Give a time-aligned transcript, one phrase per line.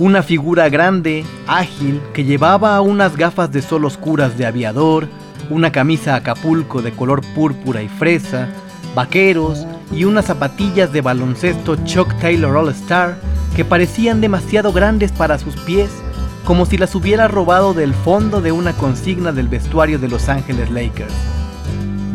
[0.00, 5.06] Una figura grande, ágil, que llevaba unas gafas de sol oscuras de aviador,
[5.50, 8.48] una camisa acapulco de color púrpura y fresa,
[8.96, 13.16] vaqueros y unas zapatillas de baloncesto Chuck Taylor All Star
[13.54, 15.90] que parecían demasiado grandes para sus pies,
[16.44, 20.72] como si las hubiera robado del fondo de una consigna del vestuario de Los Ángeles
[20.72, 21.14] Lakers.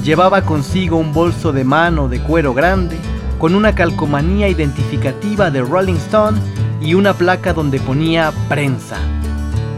[0.03, 2.97] Llevaba consigo un bolso de mano de cuero grande,
[3.37, 6.37] con una calcomanía identificativa de Rolling Stone
[6.81, 8.97] y una placa donde ponía prensa.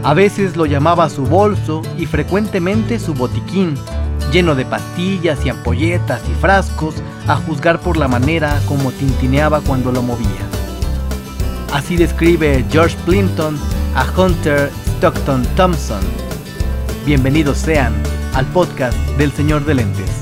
[0.02, 3.74] A veces lo llamaba su bolso y frecuentemente su botiquín,
[4.32, 6.94] lleno de pastillas y ampolletas y frascos,
[7.28, 10.26] a juzgar por la manera como tintineaba cuando lo movía.
[11.72, 13.56] Así describe George Plimpton
[13.94, 16.00] a Hunter Stockton Thompson.
[17.06, 17.94] Bienvenidos sean
[18.34, 20.21] al podcast del Señor de Lentes.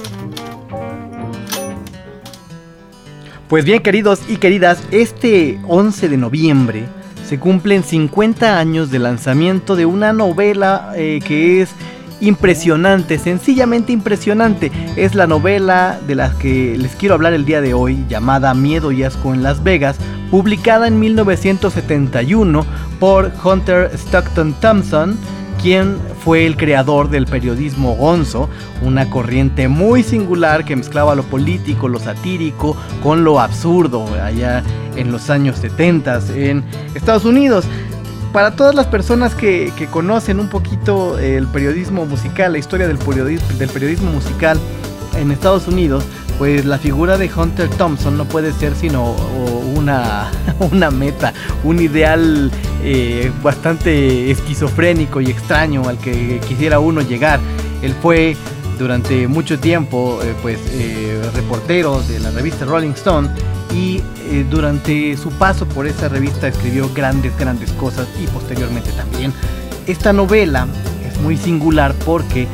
[3.51, 6.85] Pues bien, queridos y queridas, este 11 de noviembre
[7.27, 11.71] se cumplen 50 años de lanzamiento de una novela eh, que es
[12.21, 14.71] impresionante, sencillamente impresionante.
[14.95, 18.93] Es la novela de la que les quiero hablar el día de hoy, llamada Miedo
[18.93, 19.97] y Asco en Las Vegas,
[20.29, 22.65] publicada en 1971
[23.01, 25.19] por Hunter Stockton Thompson
[25.61, 28.49] quien fue el creador del periodismo gonzo,
[28.81, 34.63] una corriente muy singular que mezclaba lo político, lo satírico con lo absurdo allá
[34.95, 36.63] en los años 70 en
[36.95, 37.65] Estados Unidos.
[38.33, 43.69] Para todas las personas que, conocen un poquito el periodismo musical, la historia del del
[43.69, 44.57] periodismo musical
[45.17, 46.05] en Estados Unidos,
[46.41, 49.15] pues la figura de Hunter Thompson no puede ser sino
[49.75, 50.31] una,
[50.71, 52.49] una meta, un ideal
[52.83, 57.39] eh, bastante esquizofrénico y extraño al que quisiera uno llegar.
[57.83, 58.35] Él fue
[58.79, 63.29] durante mucho tiempo eh, pues eh, reportero de la revista Rolling Stone
[63.71, 64.01] y
[64.49, 69.31] durante su paso por esa revista escribió grandes, grandes cosas y posteriormente también.
[69.85, 70.65] Esta novela
[71.07, 72.47] es muy singular porque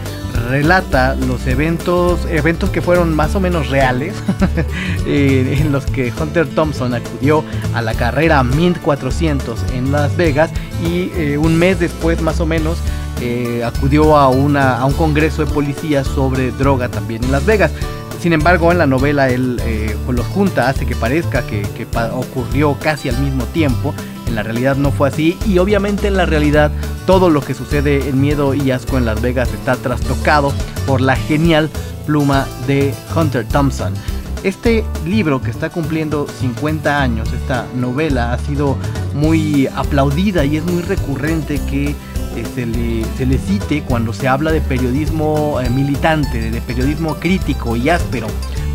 [0.48, 4.16] relata los eventos, eventos que fueron más o menos reales,
[5.06, 7.44] eh, en los que Hunter Thompson acudió
[7.74, 10.52] a la carrera 1400 en Las Vegas
[10.84, 12.78] y eh, un mes después más o menos
[13.22, 17.72] eh, acudió a, una, a un congreso de policías sobre droga también en Las Vegas.
[18.22, 19.62] Sin embargo, en la novela él
[20.10, 21.64] los junta, hace que parezca que
[22.14, 23.94] ocurrió casi al mismo tiempo
[24.28, 26.72] en la realidad no fue así y obviamente en la realidad
[27.06, 30.54] todo lo que sucede en Miedo y Asco en Las Vegas está trastocado
[30.86, 31.70] por la genial
[32.06, 33.94] pluma de Hunter Thompson.
[34.44, 38.78] Este libro que está cumpliendo 50 años, esta novela, ha sido
[39.14, 41.96] muy aplaudida y es muy recurrente que
[42.38, 47.90] eh, se, le, cite cuando se habla de periodismo eh, militante, de periodismo crítico y
[47.90, 48.28] áspero.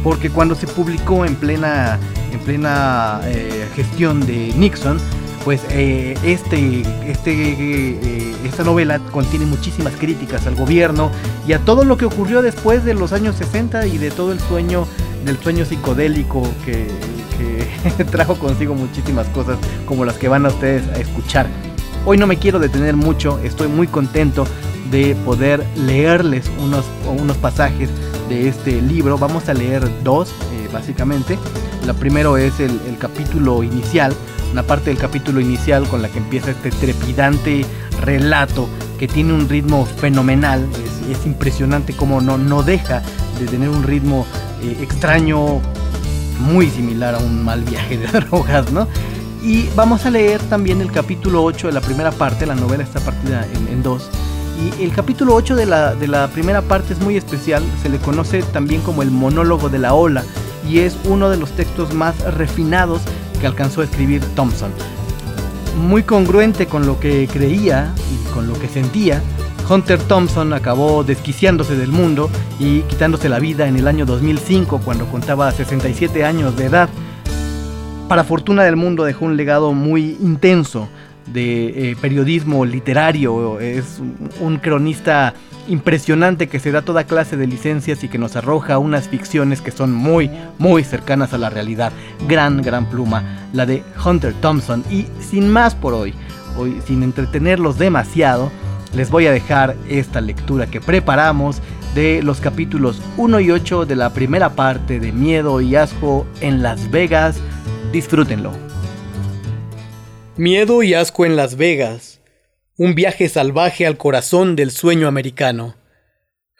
[0.03, 1.99] Porque cuando se publicó en plena,
[2.33, 4.99] en plena eh, gestión de Nixon,
[5.45, 11.11] pues eh, este, este, eh, esta novela contiene muchísimas críticas al gobierno
[11.47, 14.41] y a todo lo que ocurrió después de los años 60 y de todo el
[14.41, 14.87] sueño,
[15.25, 16.89] del sueño psicodélico que,
[18.11, 21.49] trajo consigo muchísimas cosas como las que van a ustedes a escuchar.
[22.05, 24.47] Hoy no me quiero detener mucho, estoy muy contento
[24.93, 27.91] de poder leerles unos, unos pasajes
[28.29, 29.19] de este libro.
[29.19, 31.37] Vamos a leer dos, eh, básicamente.
[31.87, 34.15] La primero es el capítulo inicial
[34.53, 37.65] una parte del capítulo inicial con la que empieza este trepidante
[38.01, 38.69] relato
[38.99, 40.69] que tiene un ritmo fenomenal,
[41.11, 43.03] es, impresionante como no, no deja
[43.41, 44.27] de tener un ritmo
[44.63, 45.61] eh, extraño,
[46.41, 48.87] muy similar a un mal viaje de drogas, ¿no?
[49.43, 53.01] Y vamos a leer también el capítulo 8 de la primera parte, la novela está
[53.01, 54.09] partida en, dos.
[54.79, 57.99] Y el capítulo 8 de la, de la primera parte es muy especial, se le
[57.99, 60.23] conoce también como el monólogo de la ola
[60.69, 63.03] y es uno de los textos más refinados
[63.43, 64.71] que alcanzó a escribir Thompson.
[65.77, 69.21] Muy congruente con lo que creía y con lo que sentía,
[69.69, 72.31] Hunter Thompson acabó desquiciándose del mundo
[72.61, 76.89] y quitándose la vida en el año 2005 cuando contaba 67 años de edad.
[78.09, 80.89] Para fortuna del mundo dejó un legado muy intenso
[81.27, 84.01] de eh, periodismo literario, es
[84.41, 85.35] un cronista
[85.69, 89.71] impresionante que se da toda clase de licencias y que nos arroja unas ficciones que
[89.71, 91.93] son muy, muy cercanas a la realidad.
[92.29, 94.85] Gran, gran pluma, la de Hunter Thompson.
[94.91, 96.15] Y sin más por hoy,
[96.57, 98.51] hoy sin entretenerlos demasiado,
[98.95, 101.63] les voy a dejar esta lectura que preparamos
[101.95, 106.63] de los capítulos 1 y 8 de la primera parte de Miedo y Asco en
[106.63, 107.37] Las Vegas.
[107.93, 108.72] Disfrútenlo.
[110.39, 112.21] Miedo y Asco en Las Vegas.
[112.79, 115.77] Un viaje salvaje al corazón del sueño americano.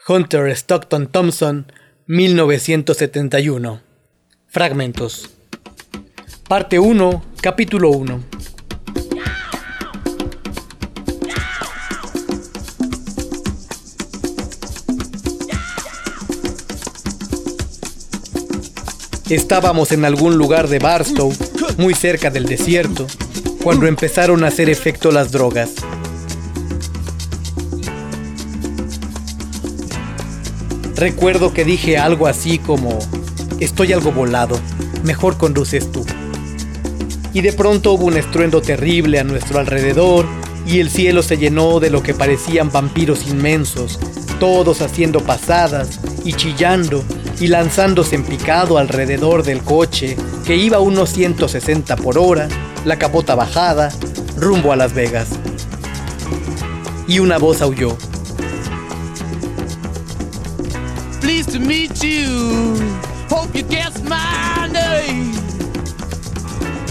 [0.07, 1.73] Hunter Stockton Thompson,
[2.07, 3.81] 1971.
[4.47, 5.31] Fragmentos.
[6.47, 8.23] Parte 1, capítulo 1.
[19.31, 21.33] Estábamos en algún lugar de Barstow,
[21.79, 23.07] muy cerca del desierto,
[23.63, 25.71] cuando empezaron a hacer efecto las drogas.
[30.97, 32.99] Recuerdo que dije algo así como,
[33.61, 34.59] estoy algo volado,
[35.05, 36.05] mejor conduces tú.
[37.33, 40.27] Y de pronto hubo un estruendo terrible a nuestro alrededor
[40.67, 43.99] y el cielo se llenó de lo que parecían vampiros inmensos,
[44.39, 47.05] todos haciendo pasadas y chillando
[47.41, 52.49] y lanzándose en picado alrededor del coche que iba a unos 160 por hora,
[52.85, 53.91] la capota bajada,
[54.37, 55.29] rumbo a Las Vegas.
[57.07, 57.97] Y una voz aulló.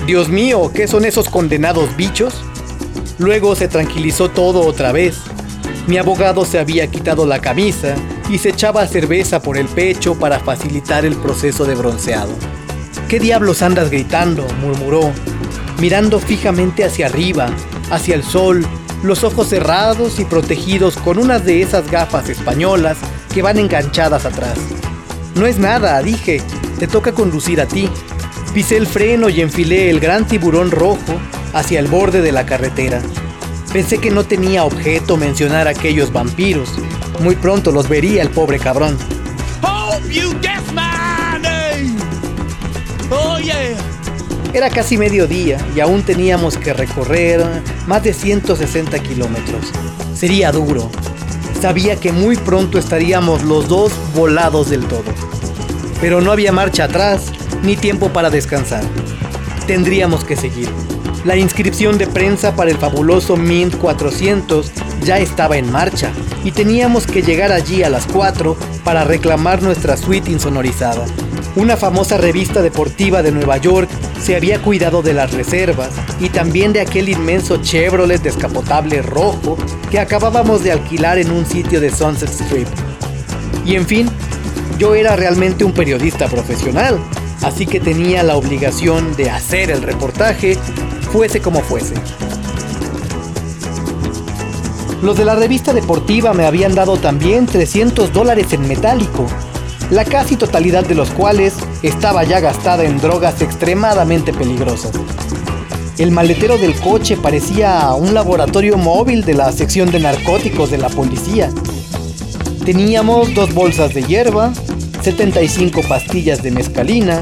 [0.05, 2.33] Dios mío, ¿qué son esos condenados bichos?
[3.17, 5.17] Luego se tranquilizó todo otra vez.
[5.87, 7.95] Mi abogado se había quitado la camisa
[8.29, 12.31] y se echaba cerveza por el pecho para facilitar el proceso de bronceado.
[13.07, 14.47] ¿Qué diablos andas gritando?
[14.61, 15.11] murmuró,
[15.81, 17.47] mirando fijamente hacia arriba,
[17.89, 18.63] hacia el sol,
[19.01, 22.97] los ojos cerrados y protegidos con unas de esas gafas españolas
[23.33, 24.59] que van enganchadas atrás.
[25.33, 26.43] No es nada, dije,
[26.77, 27.89] te toca conducir a ti.
[28.53, 31.19] Pisé el freno y enfilé el gran tiburón rojo
[31.53, 33.01] hacia el borde de la carretera.
[33.73, 36.69] Pensé que no tenía objeto mencionar a aquellos vampiros,
[37.21, 38.97] muy pronto los vería el pobre cabrón.
[43.09, 43.39] Oh,
[44.53, 47.41] Era casi mediodía y aún teníamos que recorrer
[47.87, 49.71] más de 160 kilómetros.
[50.13, 50.89] Sería duro.
[51.61, 55.05] Sabía que muy pronto estaríamos los dos volados del todo.
[56.01, 57.31] Pero no había marcha atrás
[57.63, 58.83] ni tiempo para descansar.
[59.67, 60.67] Tendríamos que seguir.
[61.23, 64.69] La inscripción de prensa para el fabuloso Mint 400
[65.05, 66.11] ya estaba en marcha
[66.43, 71.05] y teníamos que llegar allí a las 4 para reclamar nuestra suite insonorizada.
[71.55, 73.89] Una famosa revista deportiva de Nueva York
[74.21, 75.89] se había cuidado de las reservas
[76.19, 79.57] y también de aquel inmenso Chevrolet descapotable rojo
[79.89, 82.67] que acabábamos de alquilar en un sitio de Sunset Strip.
[83.65, 84.09] Y en fin,
[84.77, 86.99] yo era realmente un periodista profesional,
[87.41, 90.57] así que tenía la obligación de hacer el reportaje,
[91.11, 91.95] fuese como fuese.
[95.01, 99.25] Los de la revista deportiva me habían dado también 300 dólares en metálico,
[99.91, 101.53] la casi totalidad de los cuales
[101.83, 104.91] estaba ya gastada en drogas extremadamente peligrosas.
[105.97, 110.87] El maletero del coche parecía un laboratorio móvil de la sección de narcóticos de la
[110.87, 111.49] policía.
[112.65, 114.53] Teníamos dos bolsas de hierba,
[115.01, 117.21] 75 pastillas de mezcalina,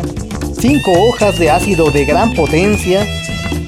[0.59, 3.05] 5 hojas de ácido de gran potencia,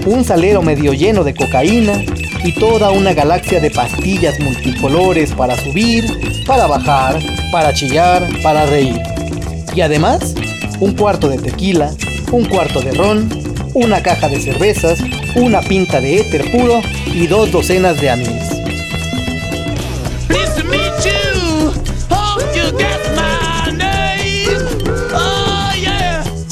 [0.05, 2.03] un salero medio lleno de cocaína,
[2.43, 6.05] y toda una galaxia de pastillas multicolores para subir,
[6.45, 7.19] para bajar,
[7.51, 9.00] para chillar, para reír.
[9.75, 10.33] Y además,
[10.79, 11.91] un cuarto de tequila,
[12.31, 13.29] un cuarto de ron,
[13.74, 15.00] una caja de cervezas,
[15.36, 18.40] una pinta de éter puro y dos docenas de amigos.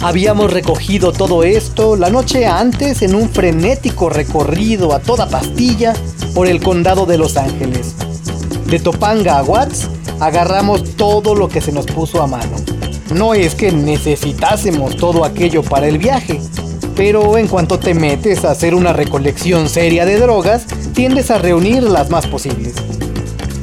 [0.09, 5.93] Habíamos recogido todo esto la noche antes en un frenético recorrido a toda pastilla
[6.33, 7.93] por el condado de Los Ángeles.
[8.65, 9.87] De Topanga a Watts
[10.19, 12.55] agarramos todo lo que se nos puso a mano.
[13.13, 16.41] No es que necesitásemos todo aquello para el viaje,
[16.95, 21.83] pero en cuanto te metes a hacer una recolección seria de drogas, tiendes a reunir
[21.83, 22.73] las más posibles.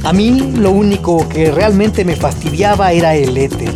[0.05, 3.75] A mí lo único que realmente me fastidiaba era el éter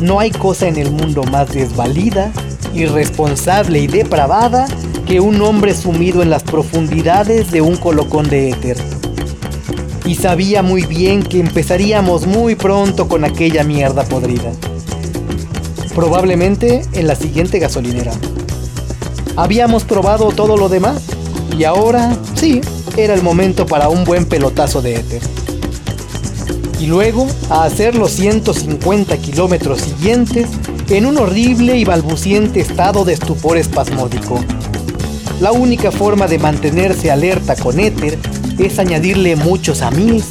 [0.00, 2.32] no hay cosa en el mundo más desvalida,
[2.74, 4.66] irresponsable y depravada
[5.06, 8.76] que un hombre sumido en las profundidades de un colocón de éter.
[10.04, 14.50] Y sabía muy bien que empezaríamos muy pronto con aquella mierda podrida.
[15.94, 18.12] Probablemente en la siguiente gasolinera.
[19.36, 21.02] Habíamos probado todo lo demás
[21.56, 22.60] y ahora, sí,
[22.96, 25.22] era el momento para un buen pelotazo de éter.
[26.80, 30.48] Y luego a hacer los 150 kilómetros siguientes
[30.88, 34.40] en un horrible y balbuciente estado de estupor espasmódico.
[35.40, 38.18] La única forma de mantenerse alerta con éter
[38.58, 40.26] es añadirle muchos amils,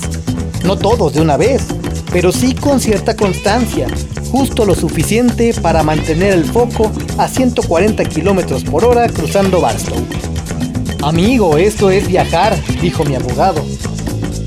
[0.64, 1.64] no todos de una vez,
[2.12, 3.88] pero sí con cierta constancia,
[4.32, 9.98] justo lo suficiente para mantener el foco a 140 kilómetros por hora cruzando Barstow.
[11.02, 13.64] Amigo, esto es viajar, dijo mi abogado.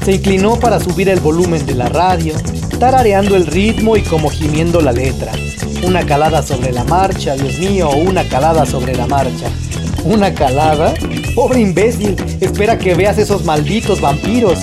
[0.07, 2.35] Se inclinó para subir el volumen de la radio,
[2.79, 5.33] tarareando el ritmo y como gimiendo la letra.
[5.83, 9.51] Una calada sobre la marcha, Dios mío, una calada sobre la marcha.
[10.05, 10.95] ¿Una calada?
[11.35, 14.61] Pobre imbécil, espera que veas esos malditos vampiros.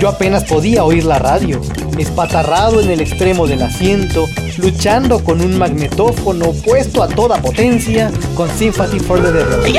[0.00, 1.60] Yo apenas podía oír la radio,
[1.96, 4.26] espatarrado en el extremo del asiento,
[4.58, 9.78] luchando con un magnetófono puesto a toda potencia con Sympathy for the Devil.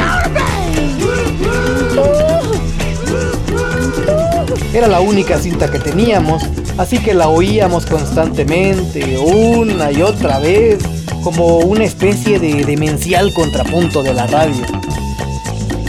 [4.77, 6.43] Era la única cinta que teníamos,
[6.77, 10.77] así que la oíamos constantemente, una y otra vez,
[11.23, 14.63] como una especie de demencial contrapunto de la radio.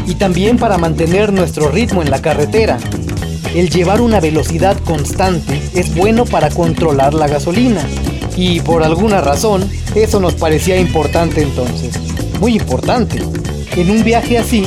[0.07, 2.79] Y también para mantener nuestro ritmo en la carretera.
[3.55, 7.87] El llevar una velocidad constante es bueno para controlar la gasolina.
[8.39, 11.91] Y por alguna razón, eso nos parecía importante entonces.
[12.41, 13.23] Muy importante.
[13.77, 14.65] En un viaje así,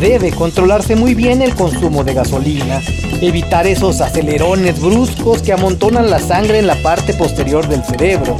[0.00, 2.80] debe controlarse muy bien el consumo de gasolina,
[3.20, 8.38] evitar esos acelerones bruscos que amontonan la sangre en la parte posterior del cerebro.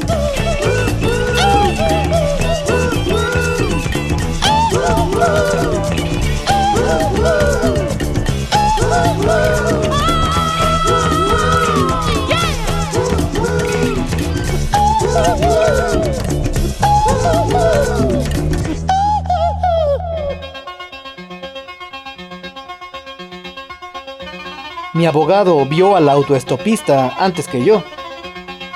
[24.98, 27.84] Mi abogado vio al autoestopista antes que yo.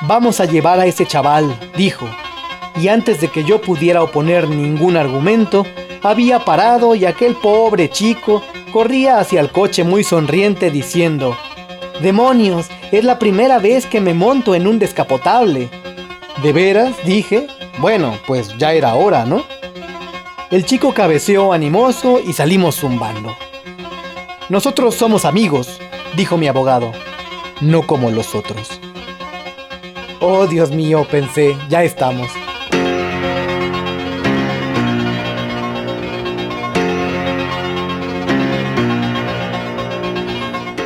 [0.02, 2.06] Vamos a llevar a ese chaval, dijo,
[2.80, 5.66] y antes de que yo pudiera oponer ningún argumento,
[6.00, 8.40] había parado y aquel pobre chico
[8.72, 11.36] corría hacia el coche muy sonriente diciendo,
[12.00, 12.68] ¡Demonios!
[12.92, 15.70] Es la primera vez que me monto en un descapotable.
[16.40, 16.94] ¿De veras?
[17.04, 17.48] dije.
[17.78, 19.42] Bueno, pues ya era hora, ¿no?
[20.52, 23.34] El chico cabeceó animoso y salimos zumbando.
[24.48, 25.80] Nosotros somos amigos,
[26.16, 26.92] dijo mi abogado,
[27.60, 28.80] no como los otros.
[30.20, 32.28] Oh, Dios mío, pensé, ya estamos.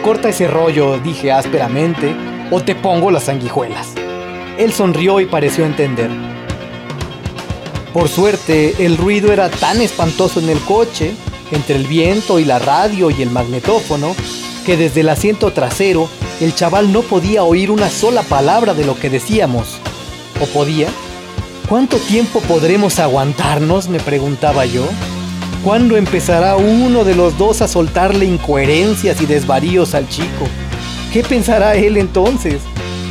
[0.02, 2.14] Corta ese rollo, dije ásperamente,
[2.50, 3.94] o te pongo las sanguijuelas.
[4.56, 6.10] Él sonrió y pareció entender.
[7.92, 11.12] Por suerte, el ruido era tan espantoso en el coche,
[11.50, 14.14] entre el viento y la radio y el magnetófono,
[14.66, 16.08] que desde el asiento trasero
[16.40, 19.78] el chaval no podía oír una sola palabra de lo que decíamos.
[20.42, 20.88] ¿O podía?
[21.68, 23.88] ¿Cuánto tiempo podremos aguantarnos?
[23.88, 24.84] me preguntaba yo.
[25.62, 30.46] ¿Cuándo empezará uno de los dos a soltarle incoherencias y desvaríos al chico?
[31.12, 32.60] ¿Qué pensará él entonces?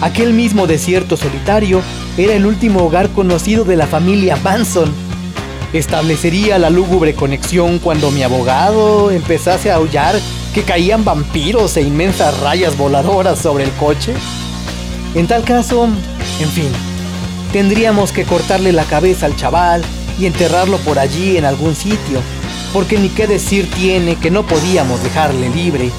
[0.02, 1.82] Aquel mismo desierto solitario
[2.18, 4.94] era el último hogar conocido de la familia Manson.
[5.72, 10.16] ¿Establecería la lúgubre conexión cuando mi abogado empezase a aullar
[10.56, 14.14] que caían vampiros e inmensas rayas voladoras sobre el coche?
[15.14, 16.70] En tal caso, en fin,
[17.52, 19.84] tendríamos que cortarle la cabeza al chaval
[20.18, 22.22] y enterrarlo por allí en algún sitio,
[22.72, 25.92] porque ni qué decir tiene que no podíamos dejarle libre.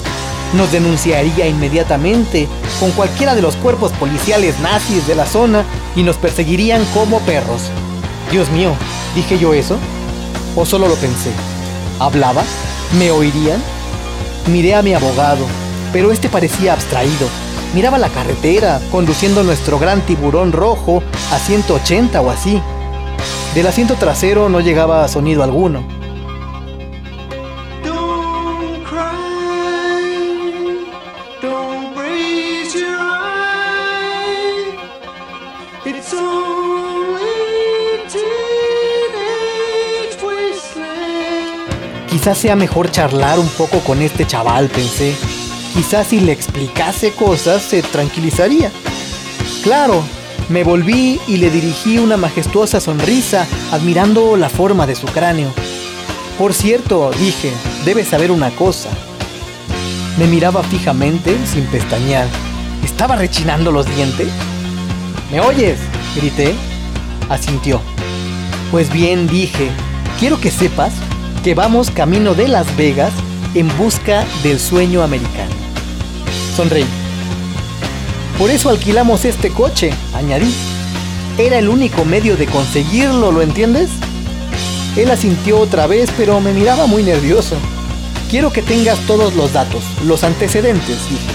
[0.53, 2.47] Nos denunciaría inmediatamente
[2.79, 7.61] con cualquiera de los cuerpos policiales nazis de la zona y nos perseguirían como perros.
[8.31, 8.71] Dios mío,
[9.13, 9.77] ¿dije yo eso?
[10.55, 11.29] ¿O solo lo pensé?
[11.99, 12.43] ¿Hablaba?
[12.97, 13.61] ¿Me oirían?
[14.47, 15.45] Miré a mi abogado,
[15.91, 17.27] pero este parecía abstraído.
[17.75, 22.61] Miraba la carretera, conduciendo nuestro gran tiburón rojo a 180 o así.
[23.53, 25.96] Del asiento trasero no llegaba sonido alguno.
[42.27, 45.15] Quizás sea mejor charlar un poco con este chaval, pensé.
[45.73, 48.69] Quizás si le explicase cosas se tranquilizaría.
[49.63, 50.03] Claro,
[50.49, 55.53] me volví y le dirigí una majestuosa sonrisa, admirando la forma de su cráneo.
[56.37, 57.53] Por cierto, dije,
[57.85, 58.89] debes saber una cosa.
[60.17, 62.27] Me miraba fijamente, sin pestañear.
[62.83, 64.27] ¿Estaba rechinando los dientes?
[65.31, 65.79] ¿Me oyes?
[66.13, 66.53] grité.
[67.29, 67.79] Asintió.
[68.69, 69.69] Pues bien, dije,
[70.19, 70.91] quiero que sepas
[71.47, 73.13] que vamos camino de Las Vegas
[73.53, 75.55] en busca del sueño americano.
[76.57, 76.83] Sonreí.
[78.37, 80.53] Por eso alquilamos este coche, añadí.
[81.37, 83.89] Era el único medio de conseguirlo, ¿lo entiendes?
[84.97, 87.55] Él asintió otra vez, pero me miraba muy nervioso.
[88.29, 91.31] Quiero que tengas todos los datos, los antecedentes, dije.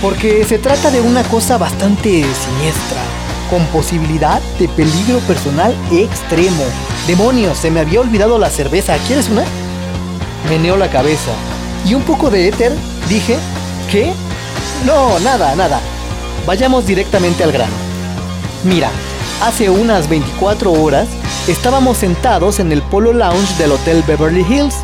[0.00, 3.02] Porque se trata de una cosa bastante siniestra,
[3.50, 6.64] con posibilidad de peligro personal extremo.
[7.06, 8.96] Demonios, se me había olvidado la cerveza.
[9.06, 9.44] ¿Quieres una?
[10.48, 11.30] Meneó la cabeza.
[11.86, 12.72] ¿Y un poco de éter?
[13.08, 13.38] Dije.
[13.90, 14.12] ¿Qué?
[14.86, 15.80] No, nada, nada.
[16.46, 17.72] Vayamos directamente al grano.
[18.64, 18.90] Mira,
[19.42, 21.08] hace unas 24 horas
[21.48, 24.76] estábamos sentados en el Polo Lounge del Hotel Beverly Hills,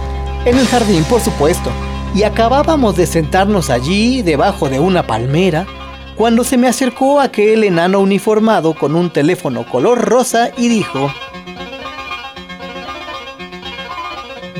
[0.44, 1.70] en el jardín por supuesto,
[2.14, 5.66] y acabábamos de sentarnos allí debajo de una palmera
[6.20, 11.10] cuando se me acercó aquel enano uniformado con un teléfono color rosa y dijo,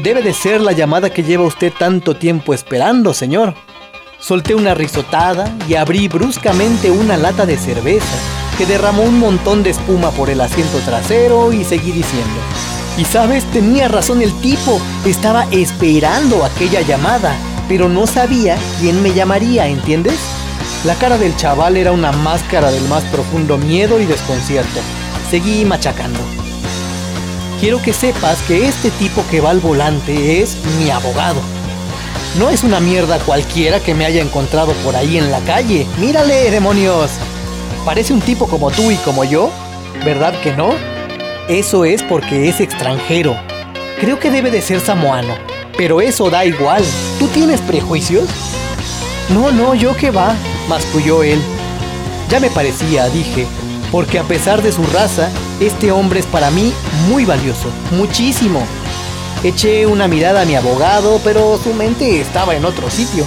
[0.03, 3.53] Debe de ser la llamada que lleva usted tanto tiempo esperando, señor.
[4.19, 8.17] Solté una risotada y abrí bruscamente una lata de cerveza
[8.57, 12.41] que derramó un montón de espuma por el asiento trasero y seguí diciendo.
[12.97, 17.37] Y sabes, tenía razón el tipo, estaba esperando aquella llamada,
[17.69, 20.40] pero no sabía quién me llamaría, ¿entiendes?
[20.85, 24.81] La cara del chaval era una máscara del más profundo miedo y desconcierto.
[25.31, 26.21] Seguí machacando.
[27.61, 31.41] Quiero que sepas que este tipo que va al volante es mi abogado.
[32.39, 35.87] No es una mierda cualquiera que me haya encontrado por ahí en la calle.
[35.99, 37.11] Mírale, demonios.
[37.85, 39.51] Parece un tipo como tú y como yo,
[40.05, 40.71] ¿verdad que no?
[41.49, 43.37] Eso es porque es extranjero.
[44.01, 45.35] Creo que debe de ser samoano.
[45.77, 46.83] Pero eso da igual.
[47.19, 48.29] ¿Tú tienes prejuicios?
[49.31, 50.35] No, no, yo qué va,
[50.71, 51.43] masculló él.
[52.31, 53.47] Ya me parecía, dije,
[53.91, 56.73] porque a pesar de su raza, este hombre es para mí
[57.09, 58.63] muy valioso, muchísimo.
[59.43, 63.27] Eché una mirada a mi abogado, pero su mente estaba en otro sitio.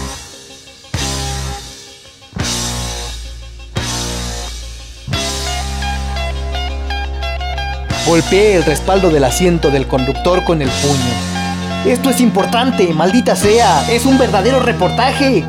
[8.07, 11.91] Golpeé el respaldo del asiento del conductor con el puño.
[11.91, 15.43] Esto es importante, maldita sea, es un verdadero reportaje.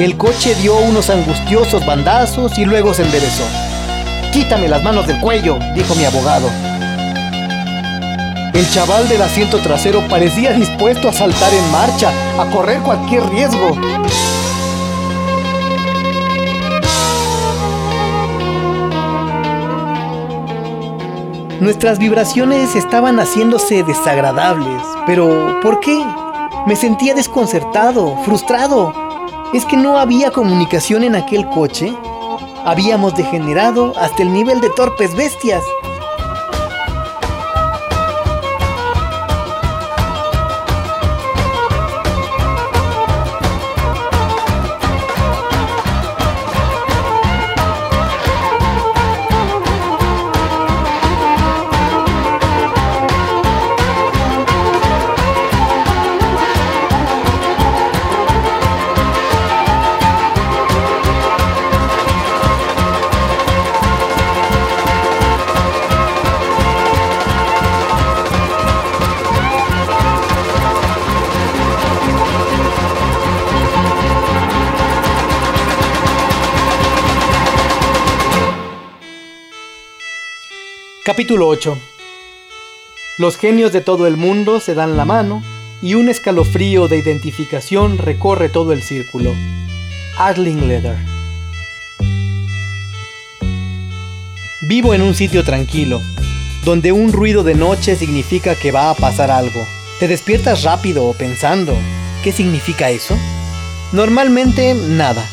[0.00, 3.44] El coche dio unos angustiosos bandazos y luego se enderezó.
[4.32, 6.48] Quítame las manos del cuello, dijo mi abogado.
[8.54, 13.76] El chaval del asiento trasero parecía dispuesto a saltar en marcha, a correr cualquier riesgo.
[21.60, 26.02] Nuestras vibraciones estaban haciéndose desagradables, pero ¿por qué?
[26.66, 29.09] Me sentía desconcertado, frustrado.
[29.52, 31.92] ¿Es que no había comunicación en aquel coche?
[32.64, 35.64] Habíamos degenerado hasta el nivel de torpes bestias.
[81.10, 81.76] Capítulo 8
[83.18, 85.42] Los genios de todo el mundo se dan la mano
[85.82, 89.34] y un escalofrío de identificación recorre todo el círculo.
[90.16, 90.96] Arling Leather
[94.60, 96.00] Vivo en un sitio tranquilo,
[96.64, 99.66] donde un ruido de noche significa que va a pasar algo.
[99.98, 101.74] Te despiertas rápido pensando,
[102.22, 103.18] ¿qué significa eso?
[103.90, 105.28] Normalmente nada.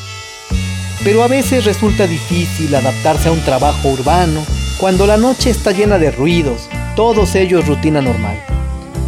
[1.04, 5.98] Pero a veces resulta difícil adaptarse a un trabajo urbano cuando la noche está llena
[5.98, 8.38] de ruidos, todos ellos rutina normal.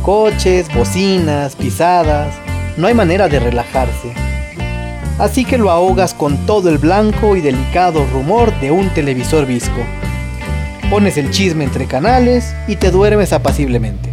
[0.01, 2.33] Coches, bocinas, pisadas,
[2.75, 4.11] no hay manera de relajarse.
[5.19, 9.81] Así que lo ahogas con todo el blanco y delicado rumor de un televisor visco.
[10.89, 14.08] Pones el chisme entre canales y te duermes apaciblemente.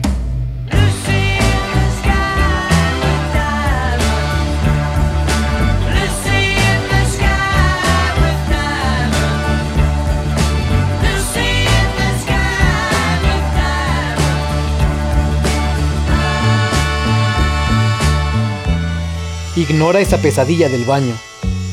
[19.57, 21.15] Ignora esa pesadilla del baño.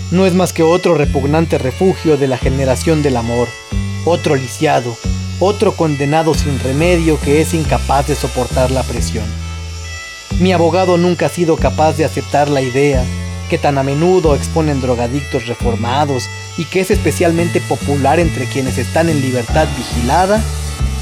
[0.10, 3.50] No es más que otro repugnante refugio de la generación del amor,
[4.06, 4.96] otro lisiado,
[5.42, 9.26] otro condenado sin remedio que es incapaz de soportar la presión.
[10.40, 13.04] Mi abogado nunca ha sido capaz de aceptar la idea
[13.50, 19.10] que tan a menudo exponen drogadictos reformados y que es especialmente popular entre quienes están
[19.10, 20.42] en libertad vigilada,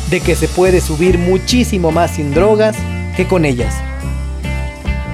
[0.10, 2.76] de que se puede subir muchísimo más sin drogas
[3.16, 3.76] que con ellas.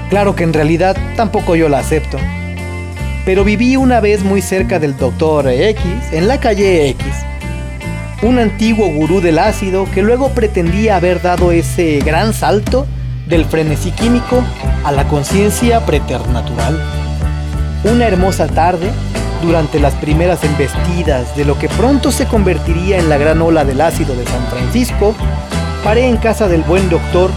[0.10, 2.18] Claro que en realidad tampoco yo la acepto.
[3.26, 5.50] Pero viví una vez muy cerca del Dr.
[5.50, 7.06] X, en la calle X,
[8.22, 12.88] un antiguo gurú del ácido que luego pretendía haber dado ese gran salto
[13.28, 14.42] del frenesí químico
[14.86, 16.82] a la conciencia preternatural.
[17.84, 18.90] Una hermosa tarde,
[19.44, 23.82] durante las primeras embestidas de lo que pronto se convertiría en la gran ola del
[23.82, 25.14] ácido de San Francisco,
[25.84, 27.30] paré en casa del buen doctor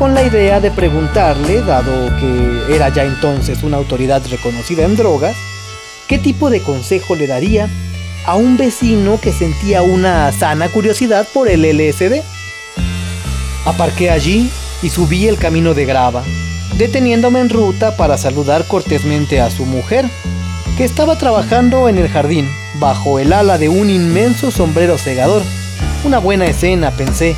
[0.00, 5.36] con la idea de preguntarle, dado que era ya entonces una autoridad reconocida en drogas,
[6.08, 7.68] qué tipo de consejo le daría
[8.24, 12.22] a un vecino que sentía una sana curiosidad por el LSD.
[13.66, 14.50] Aparqué allí
[14.82, 16.24] y subí el camino de grava,
[16.78, 20.06] deteniéndome en ruta para saludar cortésmente a su mujer,
[20.78, 25.42] que estaba trabajando en el jardín, bajo el ala de un inmenso sombrero segador.
[26.04, 27.36] Una buena escena, pensé.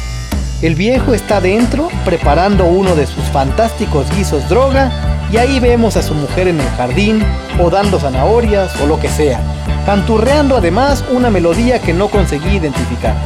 [0.63, 4.93] El viejo está dentro preparando uno de sus fantásticos guisos droga
[5.33, 7.21] y ahí vemos a su mujer en el jardín,
[7.61, 9.41] o dando zanahorias o lo que sea,
[9.87, 13.17] canturreando además una melodía que no conseguí identificar.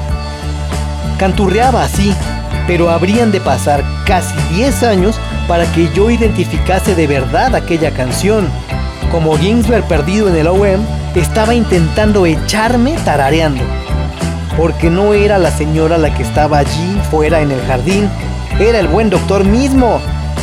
[1.18, 2.14] Canturreaba así,
[2.66, 8.48] pero habrían de pasar casi 10 años para que yo identificase de verdad aquella canción.
[9.12, 10.80] Como Ginsberg perdido en el OM,
[11.14, 13.62] estaba intentando echarme tarareando.
[14.56, 18.08] Porque no era la señora la que estaba allí fuera en el jardín,
[18.58, 20.00] era el buen doctor mismo.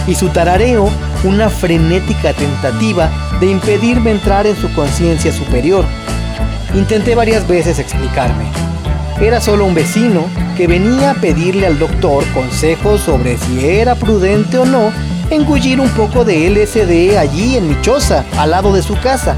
[0.08, 0.90] Y su tarareo,
[1.24, 5.86] una frenética tentativa de impedirme entrar en su conciencia superior.
[6.74, 8.46] Intenté varias veces explicarme.
[9.22, 10.26] Era solo un vecino
[10.58, 14.92] que venía a pedirle al doctor consejos sobre si era prudente o no
[15.30, 19.36] engullir un poco de LSD allí en mi choza, al lado de su casa.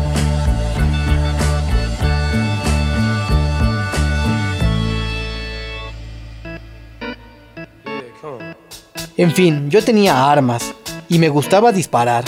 [9.17, 10.73] En fin, yo tenía armas
[11.07, 12.25] y me gustaba disparar.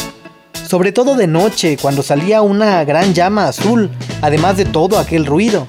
[0.53, 3.89] Sobre todo de noche, cuando salía una gran llama azul,
[4.21, 5.67] además de todo aquel ruido.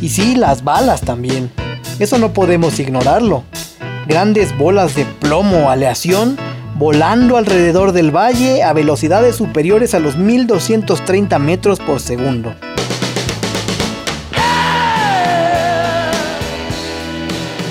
[0.00, 1.50] Y sí, las balas también.
[1.98, 3.42] Eso no podemos ignorarlo.
[4.06, 6.36] Grandes bolas de plomo, aleación,
[6.76, 12.54] volando alrededor del valle a velocidades superiores a los 1230 metros por segundo.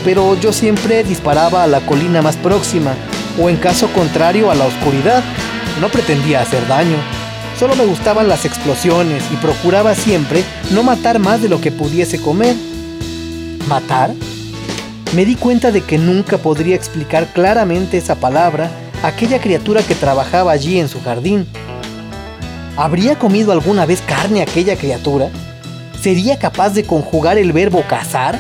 [0.06, 2.94] Pero yo siempre disparaba a la colina más próxima,
[3.42, 5.24] o en caso contrario a la oscuridad.
[5.82, 6.96] No pretendía hacer daño.
[7.60, 12.22] Solo me gustaban las explosiones y procuraba siempre no matar más de lo que pudiese
[12.22, 12.56] comer.
[13.68, 14.12] ¿Matar?
[15.16, 18.70] Me di cuenta de que nunca podría explicar claramente esa palabra
[19.02, 21.48] a aquella criatura que trabajaba allí en su jardín.
[22.78, 25.30] ¿Habría comido alguna vez carne aquella criatura?
[26.00, 28.38] ¿Sería capaz de conjugar el verbo cazar?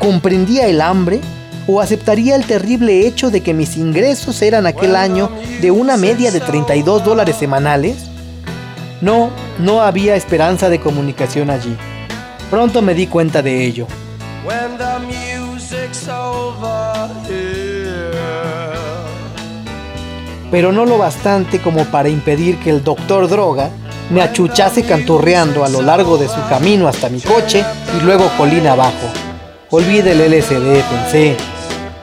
[0.00, 1.20] ¿Comprendía el hambre?
[1.66, 5.30] ¿O aceptaría el terrible hecho de que mis ingresos eran aquel año
[5.62, 7.96] de una media de 32 dólares semanales?
[9.00, 11.74] No, no había esperanza de comunicación allí.
[12.50, 13.86] Pronto me di cuenta de ello.
[20.50, 23.70] Pero no lo bastante como para impedir que el doctor Droga
[24.10, 27.64] me achuchase canturreando a lo largo de su camino hasta mi coche
[27.98, 29.23] y luego colina abajo.
[29.76, 31.36] Olvide el LSD, pensé.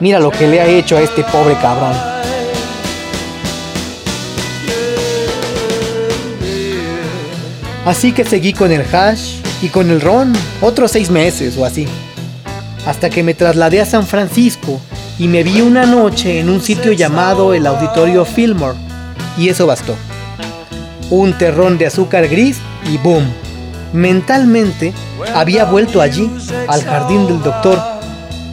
[0.02, 1.96] Mira lo que le ha hecho a este pobre cabrón.
[7.86, 11.88] Así que seguí con el hash y con el ron otros seis meses o así.
[12.86, 14.82] Hasta que me trasladé a San Francisco
[15.18, 18.78] y me vi una noche en un sitio llamado el Auditorio Fillmore.
[19.38, 19.96] Y eso bastó.
[21.10, 22.58] Un terrón de azúcar gris
[22.92, 23.41] y boom.
[23.94, 24.94] Mentalmente
[25.36, 26.32] había vuelto allí,
[26.68, 27.80] al jardín del doctor,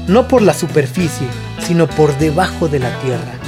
[0.07, 1.29] no por la superficie,
[1.67, 3.39] sino por debajo de la tierra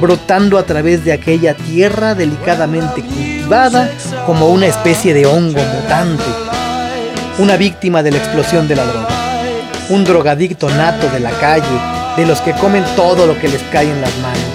[0.00, 3.90] brotando a través de aquella tierra delicadamente cultivada
[4.26, 6.24] como una especie de hongo mutante.
[7.38, 9.08] Una víctima de la explosión de la droga.
[9.90, 11.80] Un drogadicto nato de la calle,
[12.16, 14.51] de los que comen todo lo que les cae en las manos.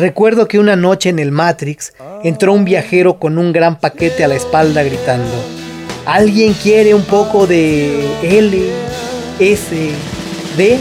[0.00, 1.92] Recuerdo que una noche en el Matrix
[2.24, 5.30] entró un viajero con un gran paquete a la espalda gritando,
[6.06, 8.70] ¿alguien quiere un poco de L,
[9.38, 9.90] S,
[10.56, 10.78] D?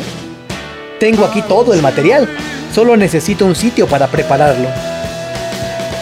[1.01, 2.29] Tengo aquí todo el material,
[2.73, 4.69] solo necesito un sitio para prepararlo.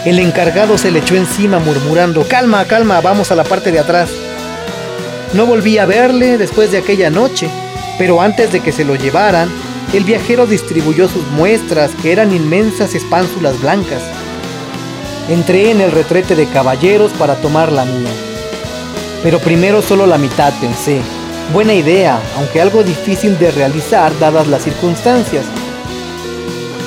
[0.04, 4.10] El encargado se le echó encima murmurando, calma, calma, vamos a la parte de atrás.
[5.34, 7.50] No volví a verle después de aquella noche,
[7.98, 9.48] pero antes de que se lo llevaran,
[9.96, 14.02] el viajero distribuyó sus muestras, que eran inmensas espánsulas blancas.
[15.28, 18.10] Entré en el retrete de caballeros para tomar la mía.
[19.22, 21.00] Pero primero solo la mitad pensé.
[21.52, 25.46] Buena idea, aunque algo difícil de realizar dadas las circunstancias.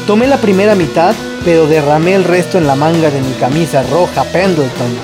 [0.06, 4.24] Tomé la primera mitad, pero derramé el resto en la manga de mi camisa roja
[4.26, 4.96] Pendleton.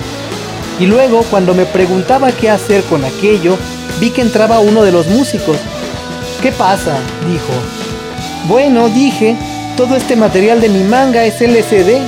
[0.80, 3.58] Y luego, cuando me preguntaba qué hacer con aquello,
[4.00, 5.58] vi que entraba uno de los músicos.
[6.42, 6.98] ¿Qué pasa?
[7.28, 7.54] dijo.
[8.48, 9.36] Bueno, dije,
[9.76, 12.00] todo este material de mi manga es LCD.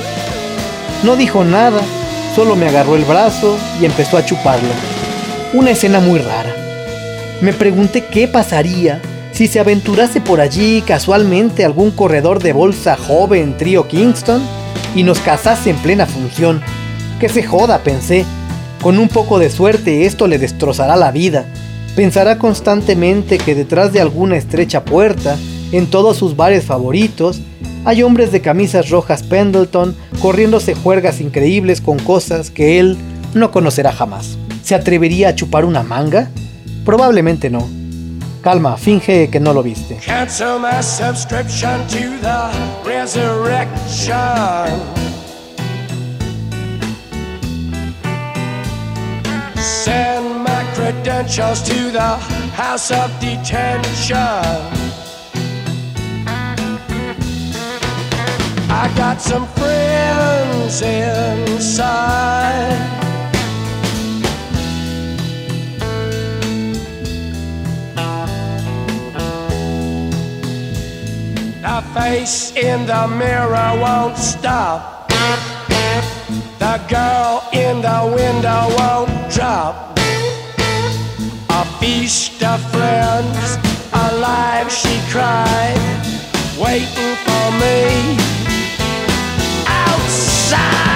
[1.02, 1.80] No dijo nada,
[2.34, 4.68] solo me agarró el brazo y empezó a chuparlo.
[5.52, 6.54] Una escena muy rara.
[7.40, 9.00] Me pregunté qué pasaría
[9.32, 14.42] si se aventurase por allí casualmente algún corredor de bolsa joven trío Kingston
[14.94, 16.62] y nos casase en plena función.
[17.18, 18.24] Que se joda, pensé.
[18.82, 21.46] Con un poco de suerte esto le destrozará la vida.
[21.96, 25.36] Pensará constantemente que detrás de alguna estrecha puerta,
[25.72, 27.40] en todos sus bares favoritos,
[27.84, 32.96] hay hombres de camisas rojas Pendleton corriéndose juergas increíbles con cosas que él
[33.34, 34.36] no conocerá jamás.
[34.62, 36.30] ¿Se atrevería a chupar una manga?
[36.84, 37.68] Probablemente no.
[38.42, 39.98] Calma, finge que no lo viste.
[40.06, 40.58] Cancel
[50.80, 52.16] credentials to the
[52.56, 54.16] house of detention.
[58.82, 62.00] I got some friends inside.
[71.60, 75.10] The face in the mirror won't stop.
[76.58, 79.99] The girl in the window won't drop.
[81.80, 83.56] A feast of friends,
[83.94, 85.78] alive she cried,
[86.58, 88.18] waiting for me
[89.66, 90.89] outside.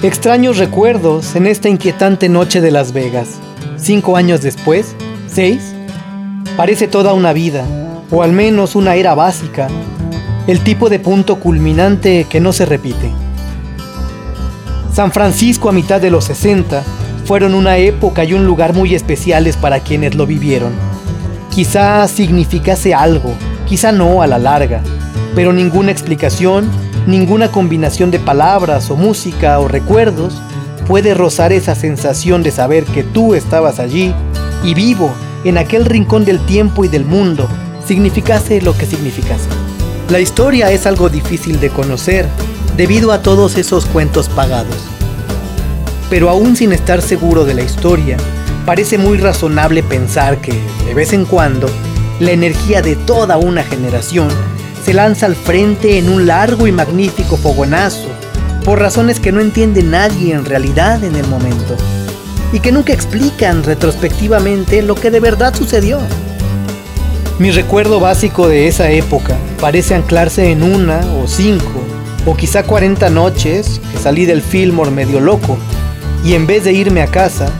[0.00, 3.30] Extraños recuerdos en esta inquietante noche de Las Vegas.
[3.76, 4.94] Cinco años después,
[5.26, 5.74] seis,
[6.56, 7.64] parece toda una vida,
[8.12, 9.66] o al menos una era básica,
[10.46, 13.10] el tipo de punto culminante que no se repite.
[14.94, 16.84] San Francisco a mitad de los 60
[17.24, 20.74] fueron una época y un lugar muy especiales para quienes lo vivieron.
[21.50, 23.34] Quizá significase algo,
[23.66, 24.80] quizá no a la larga,
[25.34, 26.70] pero ninguna explicación
[27.08, 30.42] Ninguna combinación de palabras o música o recuerdos
[30.86, 34.14] puede rozar esa sensación de saber que tú estabas allí
[34.62, 35.10] y vivo
[35.44, 37.48] en aquel rincón del tiempo y del mundo,
[37.82, 39.48] significase lo que significase.
[40.10, 42.28] La historia es algo difícil de conocer
[42.76, 44.76] debido a todos esos cuentos pagados.
[46.10, 48.18] Pero aún sin estar seguro de la historia,
[48.66, 50.52] parece muy razonable pensar que,
[50.84, 51.70] de vez en cuando,
[52.20, 54.28] la energía de toda una generación
[54.88, 58.08] se lanza al frente en un largo y magnífico fogonazo,
[58.64, 61.76] por razones que no entiende nadie en realidad en el momento,
[62.54, 65.98] y que nunca explican retrospectivamente lo que de verdad sucedió.
[67.38, 71.82] Mi recuerdo básico de esa época parece anclarse en una o cinco
[72.24, 75.58] o quizá 40 noches que salí del Fillmore medio loco
[76.24, 77.50] y en vez de irme a casa,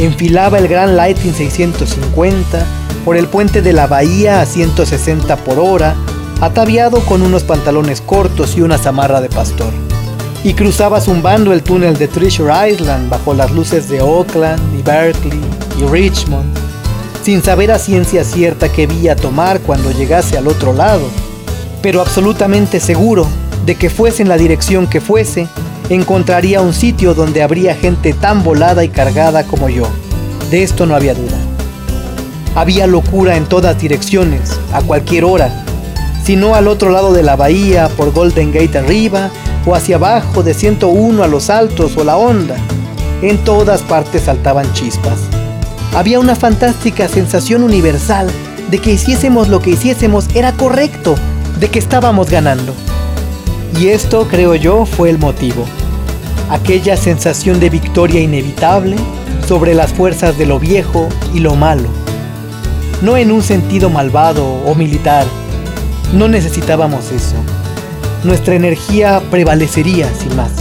[0.00, 2.66] enfilaba el Gran Lighting 650
[3.04, 5.94] por el puente de la bahía a 160 por hora
[6.42, 9.72] ataviado con unos pantalones cortos y una zamarra de pastor.
[10.42, 15.40] Y cruzaba zumbando el túnel de Treasure Island bajo las luces de Oakland y Berkeley
[15.78, 16.52] y Richmond,
[17.22, 21.06] sin saber a ciencia cierta qué vía tomar cuando llegase al otro lado,
[21.80, 23.28] pero absolutamente seguro
[23.64, 25.46] de que fuese en la dirección que fuese,
[25.90, 29.86] encontraría un sitio donde habría gente tan volada y cargada como yo.
[30.50, 31.38] De esto no había duda.
[32.56, 35.61] Había locura en todas direcciones, a cualquier hora,
[36.24, 39.30] sino al otro lado de la bahía, por Golden Gate arriba,
[39.66, 42.56] o hacia abajo de 101 a los altos o la onda.
[43.22, 45.20] En todas partes saltaban chispas.
[45.94, 48.28] Había una fantástica sensación universal
[48.70, 51.14] de que hiciésemos lo que hiciésemos era correcto,
[51.60, 52.72] de que estábamos ganando.
[53.78, 55.64] Y esto, creo yo, fue el motivo.
[56.50, 58.96] Aquella sensación de victoria inevitable
[59.46, 61.88] sobre las fuerzas de lo viejo y lo malo.
[63.02, 65.26] No en un sentido malvado o militar,
[66.12, 67.36] No necesitábamos eso.
[68.22, 70.52] Nuestra energía prevalecería sin más.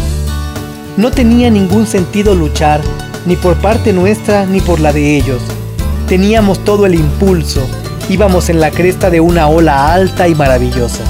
[0.95, 2.79] No tenía ningún sentido luchar,
[3.25, 5.41] ni por parte nuestra ni por la de ellos.
[6.07, 7.61] Teníamos todo el impulso,
[8.09, 11.03] íbamos en la cresta de una ola alta y maravillosa.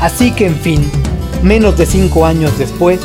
[0.00, 0.90] Así que en fin,
[1.42, 3.00] menos de cinco años después,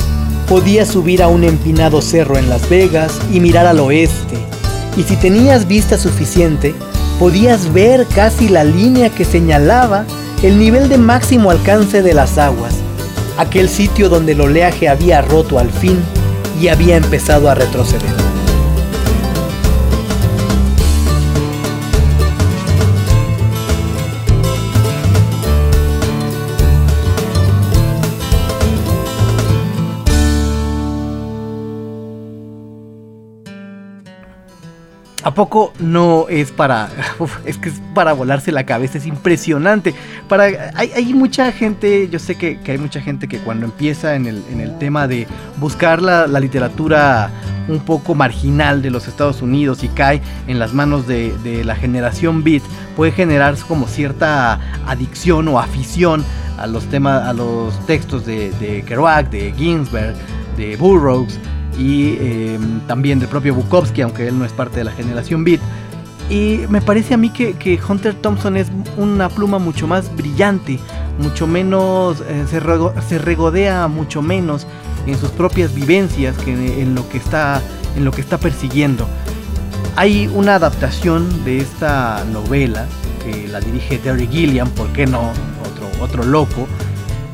[0.48, 4.38] podías subir a un empinado cerro en Las Vegas y mirar al oeste.
[4.96, 6.76] Y si tenías vista suficiente,
[7.20, 10.06] podías ver casi la línea que señalaba
[10.44, 12.76] el nivel de máximo alcance de las aguas,
[13.38, 16.00] aquel sitio donde el oleaje había roto al fin
[16.60, 18.26] y había empezado a retroceder.
[35.26, 36.88] ¿A poco no es para...
[37.46, 39.96] es que es para volarse la cabeza, es impresionante.
[40.28, 44.78] Para, hay, mucha gente, yo sé que, hay mucha gente que cuando empieza en el,
[44.80, 47.30] tema de buscar la, literatura
[47.68, 52.44] un poco marginal de los Estados Unidos y cae en las manos de, la generación
[52.44, 52.64] beat,
[52.96, 56.24] puede generar como cierta adicción o afición
[56.58, 60.16] a los temas, a los textos de, Kerouac, de Ginsberg,
[60.58, 61.38] de Burroughs
[61.78, 65.60] y em, también del propio Bukowski, aunque él no es parte de la generación Beat.
[66.30, 70.80] Y me parece a mí que, Hunter Thompson es una pluma mucho más brillante,
[71.20, 74.66] mucho menos, eh, se, regodea mucho menos
[75.06, 77.62] en sus propias vivencias que en lo que está,
[77.96, 79.08] en lo que está persiguiendo.
[79.96, 82.88] Hay una adaptación de esta novela
[83.24, 85.32] que la dirige Terry Gilliam, ¿por qué no?
[85.62, 86.68] Otro, otro loco.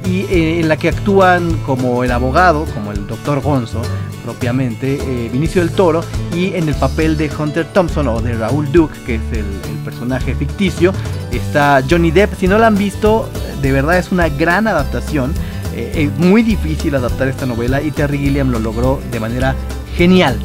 [0.06, 3.82] Y eh, en la que actúan como el abogado, como el doctor Gonzo,
[4.24, 6.04] propiamente, eh, Vinicio del Toro,
[6.36, 9.46] y en el papel de Hunter Thompson o de Raúl Duke, que es el,
[9.86, 10.94] personaje ficticio,
[11.32, 12.36] está Johnny Depp.
[12.38, 13.28] Si no la han visto,
[13.64, 15.34] de verdad es una gran adaptación.
[15.76, 19.56] Eh, es muy difícil adaptar esta novela y Terry Gilliam lo logró de manera
[19.98, 20.38] genial.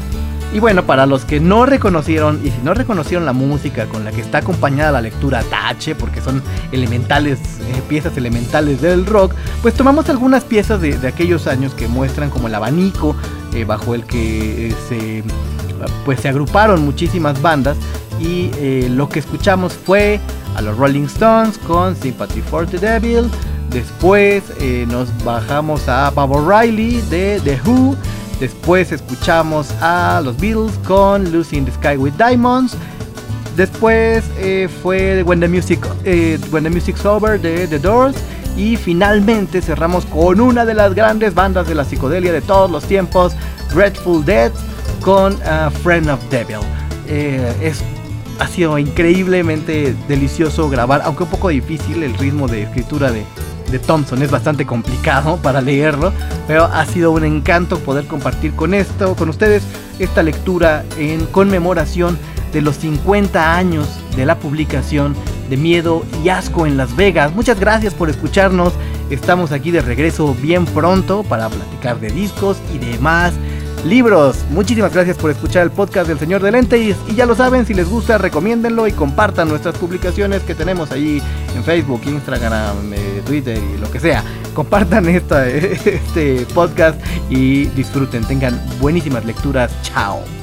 [0.53, 4.11] Y bueno, para los que no reconocieron, y si no reconocieron la música con la
[4.11, 9.73] que está acompañada la lectura Tache, porque son elementales, eh, piezas elementales del rock, pues
[9.73, 13.15] tomamos algunas piezas de, aquellos años que muestran como el abanico
[13.61, 15.23] eh, bajo el que eh, se,
[16.05, 17.77] pues, se agruparon muchísimas bandas.
[18.19, 18.49] Y
[18.89, 20.19] lo que escuchamos fue
[20.55, 23.29] a los Rolling Stones con Sympathy for the Devil.
[23.69, 24.41] Después
[24.87, 27.95] nos bajamos a Bob O'Reilly de The Who.
[28.39, 32.75] Después escuchamos a los Beatles con Lucy in the Sky with Diamonds.
[33.57, 38.15] Después eh, fue When the, Music, eh, When the Music's Over de The Doors.
[38.57, 42.83] Y finalmente cerramos con una de las grandes bandas de la psicodelia de todos los
[42.83, 43.33] tiempos,
[43.73, 44.51] Grateful Dead,
[45.01, 46.59] con uh, Friend of Devil.
[47.07, 47.83] Eh, es,
[48.39, 53.23] ha sido increíblemente delicioso grabar, aunque un poco difícil el ritmo de escritura de,
[53.71, 56.11] de Thompson es bastante complicado para leerlo,
[56.47, 59.63] pero ha sido un encanto poder compartir con esto, con ustedes,
[59.99, 62.17] esta lectura en conmemoración
[62.53, 65.15] de los 50 años de la publicación
[65.49, 67.33] de Miedo y Asco en Las Vegas.
[67.33, 68.73] Muchas gracias por escucharnos.
[69.09, 73.33] Estamos aquí de regreso bien pronto para platicar de discos y demás
[73.85, 74.45] libros.
[74.49, 77.73] Muchísimas gracias por escuchar el podcast del Señor de Lentes y ya lo saben, si
[77.73, 81.21] les gusta, recomiéndenlo y compartan nuestras publicaciones que tenemos ahí
[81.55, 84.23] en Facebook, Instagram, eh, Twitter y lo que sea.
[84.53, 89.71] Compartan esta, este podcast y disfruten, tengan buenísimas lecturas.
[89.83, 90.36] Chao.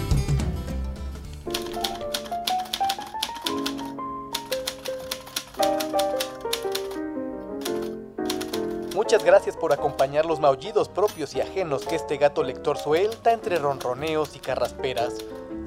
[10.45, 15.15] Maullidos propios y ajenos que este gato lector suelta entre ronroneos y carrasperas.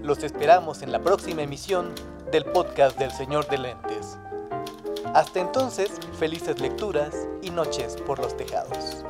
[0.04, 1.96] Los esperamos en la próxima emisión
[2.32, 4.20] del podcast del Señor de Lentes.
[5.16, 9.04] Hasta entonces, felices lecturas y noches por los tejados.